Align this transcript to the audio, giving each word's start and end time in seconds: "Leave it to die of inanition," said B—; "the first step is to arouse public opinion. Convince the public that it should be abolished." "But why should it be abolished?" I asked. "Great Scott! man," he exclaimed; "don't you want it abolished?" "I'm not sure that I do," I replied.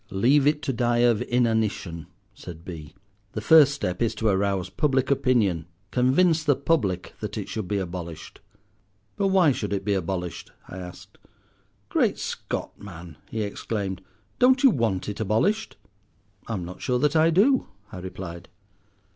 "Leave 0.09 0.47
it 0.47 0.63
to 0.63 0.73
die 0.73 0.97
of 1.05 1.21
inanition," 1.21 2.07
said 2.33 2.65
B—; 2.65 2.95
"the 3.33 3.39
first 3.39 3.71
step 3.75 4.01
is 4.01 4.15
to 4.15 4.27
arouse 4.27 4.67
public 4.67 5.11
opinion. 5.11 5.67
Convince 5.91 6.43
the 6.43 6.55
public 6.55 7.13
that 7.19 7.37
it 7.37 7.47
should 7.47 7.67
be 7.67 7.77
abolished." 7.77 8.41
"But 9.15 9.27
why 9.27 9.51
should 9.51 9.71
it 9.71 9.85
be 9.85 9.93
abolished?" 9.93 10.51
I 10.67 10.79
asked. 10.79 11.19
"Great 11.87 12.17
Scott! 12.17 12.81
man," 12.81 13.15
he 13.29 13.43
exclaimed; 13.43 14.01
"don't 14.39 14.63
you 14.63 14.71
want 14.71 15.07
it 15.07 15.19
abolished?" 15.19 15.77
"I'm 16.47 16.65
not 16.65 16.81
sure 16.81 16.97
that 16.97 17.15
I 17.15 17.29
do," 17.29 17.67
I 17.91 17.99
replied. 17.99 18.49